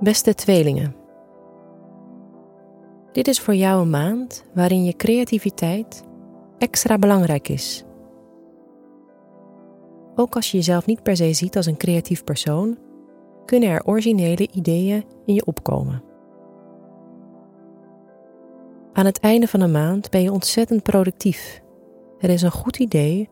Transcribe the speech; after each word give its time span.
Beste 0.00 0.34
tweelingen. 0.34 0.94
Dit 3.12 3.28
is 3.28 3.40
voor 3.40 3.54
jou 3.54 3.82
een 3.82 3.90
maand 3.90 4.44
waarin 4.54 4.84
je 4.84 4.96
creativiteit 4.96 6.02
extra 6.58 6.98
belangrijk 6.98 7.48
is. 7.48 7.84
Ook 10.14 10.34
als 10.34 10.50
je 10.50 10.56
jezelf 10.56 10.86
niet 10.86 11.02
per 11.02 11.16
se 11.16 11.32
ziet 11.32 11.56
als 11.56 11.66
een 11.66 11.76
creatief 11.76 12.24
persoon, 12.24 12.78
kunnen 13.44 13.68
er 13.68 13.86
originele 13.86 14.48
ideeën 14.52 15.04
in 15.26 15.34
je 15.34 15.46
opkomen. 15.46 16.02
Aan 18.92 19.06
het 19.06 19.20
einde 19.20 19.48
van 19.48 19.60
de 19.60 19.68
maand 19.68 20.10
ben 20.10 20.22
je 20.22 20.32
ontzettend 20.32 20.82
productief. 20.82 21.66
Het 22.18 22.30
is 22.30 22.42
een 22.42 22.50
goed 22.50 22.78
idee 22.78 23.28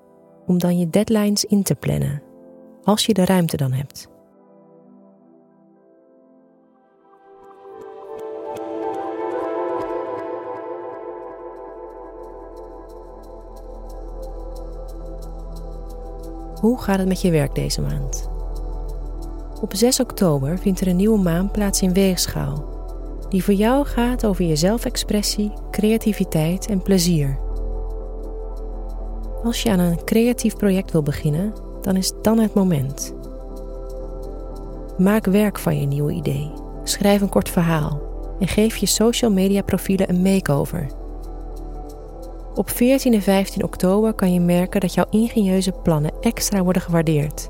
om 0.46 0.58
dan 0.58 0.78
je 0.78 0.90
deadlines 0.90 1.44
in 1.44 1.62
te 1.62 1.74
plannen, 1.74 2.22
als 2.82 3.06
je 3.06 3.14
de 3.14 3.24
ruimte 3.24 3.56
dan 3.56 3.72
hebt. 3.72 4.08
Hoe 16.60 16.80
gaat 16.80 16.98
het 16.98 17.08
met 17.08 17.20
je 17.20 17.30
werk 17.30 17.54
deze 17.54 17.80
maand? 17.80 18.30
Op 19.60 19.74
6 19.74 20.00
oktober 20.00 20.58
vindt 20.58 20.80
er 20.80 20.88
een 20.88 20.96
nieuwe 20.96 21.18
maan 21.18 21.50
plaats 21.50 21.82
in 21.82 21.92
Weegschaal, 21.92 22.64
die 23.28 23.44
voor 23.44 23.54
jou 23.54 23.86
gaat 23.86 24.26
over 24.26 24.44
je 24.44 24.56
zelfexpressie, 24.56 25.52
creativiteit 25.70 26.66
en 26.66 26.82
plezier. 26.82 27.45
Als 29.46 29.62
je 29.62 29.70
aan 29.70 29.78
een 29.78 30.04
creatief 30.04 30.56
project 30.56 30.92
wil 30.92 31.02
beginnen, 31.02 31.52
dan 31.80 31.96
is 31.96 32.12
dan 32.22 32.38
het 32.38 32.54
moment. 32.54 33.14
Maak 34.98 35.24
werk 35.24 35.58
van 35.58 35.80
je 35.80 35.86
nieuwe 35.86 36.12
idee. 36.12 36.50
Schrijf 36.84 37.20
een 37.20 37.28
kort 37.28 37.48
verhaal 37.48 38.00
en 38.38 38.48
geef 38.48 38.76
je 38.76 38.86
social 38.86 39.30
media 39.30 39.62
profielen 39.62 40.08
een 40.08 40.22
makeover. 40.22 40.86
Op 42.54 42.70
14 42.70 43.12
en 43.12 43.22
15 43.22 43.64
oktober 43.64 44.14
kan 44.14 44.32
je 44.32 44.40
merken 44.40 44.80
dat 44.80 44.94
jouw 44.94 45.06
ingenieuze 45.10 45.72
plannen 45.72 46.14
extra 46.20 46.62
worden 46.62 46.82
gewaardeerd. 46.82 47.48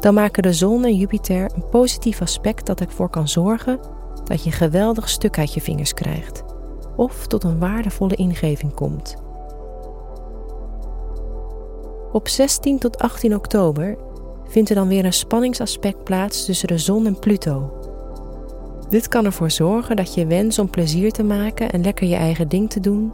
Dan 0.00 0.14
maken 0.14 0.42
de 0.42 0.52
zon 0.52 0.84
en 0.84 0.96
Jupiter 0.96 1.50
een 1.54 1.68
positief 1.68 2.20
aspect 2.20 2.66
dat 2.66 2.80
ervoor 2.80 3.08
kan 3.08 3.28
zorgen 3.28 3.80
dat 4.24 4.42
je 4.42 4.50
een 4.50 4.56
geweldig 4.56 5.08
stuk 5.08 5.38
uit 5.38 5.54
je 5.54 5.60
vingers 5.60 5.94
krijgt 5.94 6.44
of 6.96 7.26
tot 7.26 7.44
een 7.44 7.58
waardevolle 7.58 8.14
ingeving 8.14 8.74
komt. 8.74 9.25
Op 12.16 12.28
16 12.28 12.78
tot 12.78 12.98
18 12.98 13.34
oktober 13.34 13.96
vindt 14.48 14.68
er 14.68 14.74
dan 14.74 14.88
weer 14.88 15.04
een 15.04 15.12
spanningsaspect 15.12 16.04
plaats 16.04 16.44
tussen 16.44 16.68
de 16.68 16.78
zon 16.78 17.06
en 17.06 17.18
Pluto. 17.18 17.72
Dit 18.88 19.08
kan 19.08 19.24
ervoor 19.24 19.50
zorgen 19.50 19.96
dat 19.96 20.14
je 20.14 20.26
wens 20.26 20.58
om 20.58 20.70
plezier 20.70 21.10
te 21.10 21.22
maken 21.22 21.70
en 21.72 21.82
lekker 21.82 22.06
je 22.06 22.14
eigen 22.14 22.48
ding 22.48 22.70
te 22.70 22.80
doen 22.80 23.12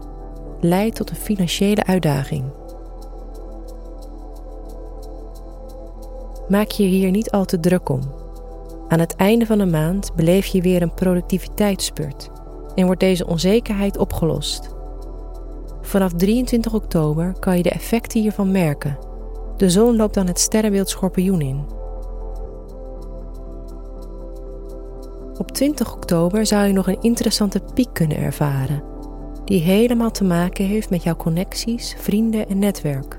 leidt 0.61 0.97
tot 0.97 1.11
een 1.11 1.17
financiële 1.17 1.84
uitdaging. 1.84 2.44
Maak 6.48 6.70
je 6.70 6.84
hier 6.84 7.11
niet 7.11 7.31
al 7.31 7.44
te 7.44 7.61
druk 7.61 7.89
om. 7.89 8.00
Aan 8.89 9.00
het 9.00 9.16
einde 9.16 9.47
van 9.47 9.59
de 9.59 9.66
maand 9.66 10.14
beleef 10.14 10.47
je 10.47 10.62
weer 10.62 10.83
een 10.83 10.94
productiviteitsspurt 10.94 12.31
en 12.75 12.87
wordt 12.87 13.00
deze 13.00 13.27
onzekerheid 13.27 13.98
opgelost. 13.98 14.81
Vanaf 15.83 16.12
23 16.12 16.75
oktober 16.75 17.33
kan 17.38 17.56
je 17.56 17.62
de 17.62 17.70
effecten 17.70 18.20
hiervan 18.20 18.50
merken. 18.50 18.98
De 19.56 19.70
zon 19.70 19.97
loopt 19.97 20.14
dan 20.14 20.27
het 20.27 20.38
sterrenbeeld 20.38 20.88
schorpioen 20.88 21.41
in. 21.41 21.64
Op 25.38 25.53
20 25.53 25.94
oktober 25.94 26.47
zou 26.47 26.66
je 26.66 26.72
nog 26.72 26.88
een 26.88 27.00
interessante 27.00 27.60
piek 27.75 27.88
kunnen 27.93 28.16
ervaren 28.16 28.91
die 29.44 29.60
helemaal 29.60 30.10
te 30.10 30.25
maken 30.25 30.65
heeft 30.65 30.91
met 30.91 31.03
jouw 31.03 31.16
connecties, 31.16 31.94
vrienden 31.99 32.49
en 32.49 32.59
netwerk. 32.59 33.19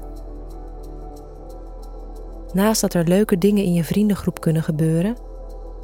Naast 2.54 2.82
dat 2.82 2.94
er 2.94 3.08
leuke 3.08 3.38
dingen 3.38 3.64
in 3.64 3.74
je 3.74 3.84
vriendengroep 3.84 4.42
kunnen 4.42 4.64
gebeuren, 4.64 5.18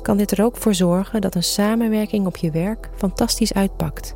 kan 0.01 0.17
dit 0.17 0.31
er 0.31 0.43
ook 0.43 0.57
voor 0.57 0.73
zorgen 0.73 1.21
dat 1.21 1.35
een 1.35 1.43
samenwerking 1.43 2.25
op 2.25 2.37
je 2.37 2.51
werk 2.51 2.89
fantastisch 2.95 3.53
uitpakt. 3.53 4.15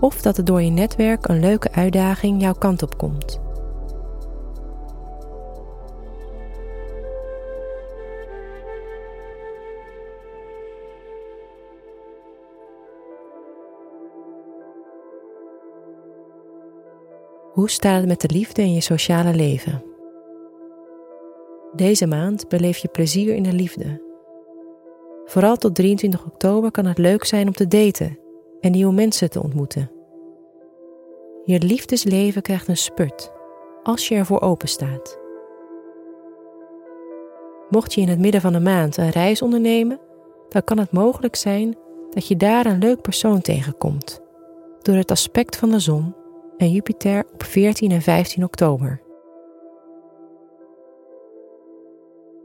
Of 0.00 0.22
dat 0.22 0.38
er 0.38 0.44
door 0.44 0.62
je 0.62 0.70
netwerk 0.70 1.28
een 1.28 1.40
leuke 1.40 1.72
uitdaging 1.72 2.40
jouw 2.40 2.52
kant 2.52 2.82
op 2.82 2.98
komt. 2.98 3.40
Hoe 17.52 17.70
staat 17.70 17.98
het 17.98 18.06
met 18.06 18.20
de 18.20 18.28
liefde 18.32 18.62
in 18.62 18.74
je 18.74 18.80
sociale 18.80 19.34
leven? 19.34 19.82
Deze 21.72 22.06
maand 22.06 22.48
beleef 22.48 22.76
je 22.78 22.88
plezier 22.88 23.34
in 23.34 23.42
de 23.42 23.52
liefde. 23.52 24.02
Vooral 25.24 25.56
tot 25.56 25.74
23 25.74 26.26
oktober 26.26 26.70
kan 26.70 26.86
het 26.86 26.98
leuk 26.98 27.24
zijn 27.24 27.46
om 27.46 27.52
te 27.52 27.66
daten 27.66 28.18
en 28.60 28.70
nieuwe 28.70 28.92
mensen 28.92 29.30
te 29.30 29.42
ontmoeten. 29.42 29.90
Je 31.44 31.58
liefdesleven 31.58 32.42
krijgt 32.42 32.68
een 32.68 32.76
spurt 32.76 33.32
als 33.82 34.08
je 34.08 34.14
ervoor 34.14 34.40
open 34.40 34.68
staat. 34.68 35.18
Mocht 37.70 37.94
je 37.94 38.00
in 38.00 38.08
het 38.08 38.18
midden 38.18 38.40
van 38.40 38.52
de 38.52 38.60
maand 38.60 38.96
een 38.96 39.10
reis 39.10 39.42
ondernemen, 39.42 40.00
dan 40.48 40.64
kan 40.64 40.78
het 40.78 40.92
mogelijk 40.92 41.36
zijn 41.36 41.76
dat 42.10 42.28
je 42.28 42.36
daar 42.36 42.66
een 42.66 42.78
leuk 42.78 43.00
persoon 43.00 43.40
tegenkomt 43.40 44.20
door 44.82 44.96
het 44.96 45.10
aspect 45.10 45.56
van 45.56 45.70
de 45.70 45.78
zon 45.78 46.14
en 46.56 46.70
Jupiter 46.70 47.24
op 47.32 47.42
14 47.42 47.90
en 47.90 48.02
15 48.02 48.44
oktober. 48.44 49.00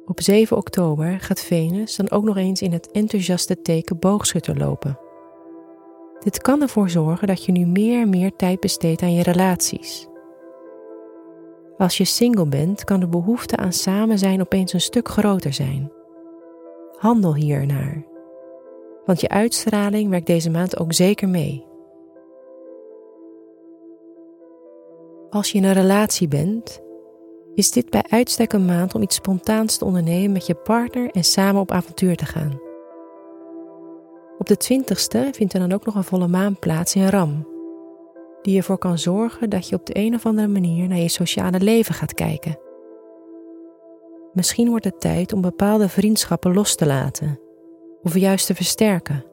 Op 0.05 0.21
7 0.21 0.57
oktober 0.57 1.19
gaat 1.19 1.39
Venus 1.39 1.95
dan 1.95 2.11
ook 2.11 2.23
nog 2.23 2.37
eens 2.37 2.61
in 2.61 2.71
het 2.71 2.91
enthousiaste 2.91 3.61
teken 3.61 3.99
boogschutter 3.99 4.57
lopen. 4.57 4.99
Dit 6.23 6.41
kan 6.41 6.61
ervoor 6.61 6.89
zorgen 6.89 7.27
dat 7.27 7.45
je 7.45 7.51
nu 7.51 7.65
meer 7.65 8.01
en 8.01 8.09
meer 8.09 8.35
tijd 8.35 8.59
besteedt 8.59 9.01
aan 9.01 9.13
je 9.13 9.23
relaties. 9.23 10.07
Als 11.77 11.97
je 11.97 12.05
single 12.05 12.47
bent, 12.47 12.83
kan 12.83 12.99
de 12.99 13.07
behoefte 13.07 13.55
aan 13.55 13.73
samen 13.73 14.19
zijn 14.19 14.41
opeens 14.41 14.73
een 14.73 14.81
stuk 14.81 15.07
groter 15.07 15.53
zijn. 15.53 15.91
Handel 16.97 17.35
hiernaar, 17.35 18.05
want 19.05 19.21
je 19.21 19.29
uitstraling 19.29 20.09
werkt 20.09 20.27
deze 20.27 20.49
maand 20.49 20.79
ook 20.79 20.93
zeker 20.93 21.29
mee. 21.29 21.65
Als 25.29 25.51
je 25.51 25.57
in 25.57 25.63
een 25.63 25.73
relatie 25.73 26.27
bent, 26.27 26.81
is 27.55 27.71
dit 27.71 27.89
bij 27.89 28.03
uitstek 28.09 28.53
een 28.53 28.65
maand 28.65 28.95
om 28.95 29.01
iets 29.01 29.15
spontaans 29.15 29.77
te 29.77 29.85
ondernemen 29.85 30.31
met 30.31 30.45
je 30.45 30.55
partner 30.55 31.09
en 31.09 31.23
samen 31.23 31.61
op 31.61 31.71
avontuur 31.71 32.15
te 32.15 32.25
gaan. 32.25 32.72
Op 34.37 34.47
de 34.47 34.57
20ste 34.57 35.29
vindt 35.31 35.53
er 35.53 35.59
dan 35.59 35.71
ook 35.71 35.85
nog 35.85 35.95
een 35.95 36.03
volle 36.03 36.27
maan 36.27 36.59
plaats 36.59 36.95
in 36.95 37.09
Ram, 37.09 37.47
die 38.41 38.57
ervoor 38.57 38.77
kan 38.77 38.99
zorgen 38.99 39.49
dat 39.49 39.69
je 39.69 39.75
op 39.75 39.85
de 39.85 39.97
een 39.97 40.13
of 40.13 40.25
andere 40.25 40.47
manier 40.47 40.87
naar 40.87 40.97
je 40.97 41.09
sociale 41.09 41.59
leven 41.59 41.95
gaat 41.95 42.13
kijken. 42.13 42.59
Misschien 44.33 44.69
wordt 44.69 44.85
het 44.85 45.01
tijd 45.01 45.33
om 45.33 45.41
bepaalde 45.41 45.89
vriendschappen 45.89 46.53
los 46.53 46.75
te 46.75 46.85
laten 46.85 47.39
of 48.03 48.17
juist 48.17 48.45
te 48.45 48.55
versterken. 48.55 49.25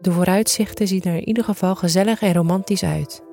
De 0.00 0.12
vooruitzichten 0.12 0.88
zien 0.88 1.02
er 1.02 1.14
in 1.14 1.28
ieder 1.28 1.44
geval 1.44 1.74
gezellig 1.74 2.22
en 2.22 2.34
romantisch 2.34 2.84
uit. 2.84 3.23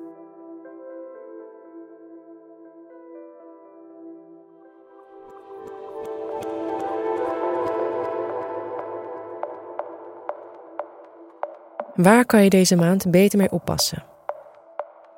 Waar 11.94 12.24
kan 12.26 12.44
je 12.44 12.50
deze 12.50 12.76
maand 12.76 13.10
beter 13.10 13.38
mee 13.38 13.50
oppassen? 13.50 14.04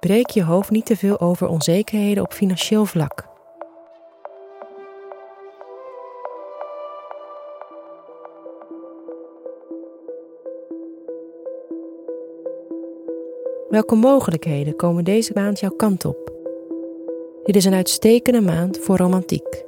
Breek 0.01 0.31
je 0.31 0.45
hoofd 0.45 0.71
niet 0.71 0.87
te 0.87 0.97
veel 0.97 1.21
over 1.21 1.49
onzekerheden 1.49 2.23
op 2.23 2.33
financieel 2.33 2.85
vlak. 2.85 3.27
Welke 13.69 13.95
mogelijkheden 13.95 14.77
komen 14.77 15.05
deze 15.05 15.33
maand 15.35 15.61
jouw 15.61 15.77
kant 15.77 16.05
op? 16.05 16.33
Dit 17.45 17.57
is 17.57 17.65
een 17.65 17.75
uitstekende 17.75 18.41
maand 18.41 18.79
voor 18.79 18.97
romantiek. 18.97 19.65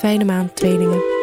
Fijne 0.00 0.24
maand, 0.24 0.56
tweelingen. 0.56 1.19